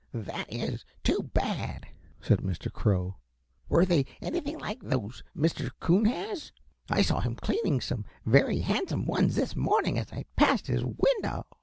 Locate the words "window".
10.83-11.45